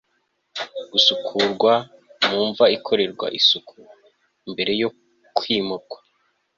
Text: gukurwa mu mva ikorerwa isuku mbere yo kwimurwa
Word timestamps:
gukurwa 1.09 1.73
mu 2.29 2.39
mva 2.49 2.65
ikorerwa 2.77 3.27
isuku 3.39 3.75
mbere 4.51 4.71
yo 4.81 4.89
kwimurwa 5.37 5.97